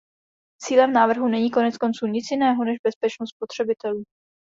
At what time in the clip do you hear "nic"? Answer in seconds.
2.07-2.25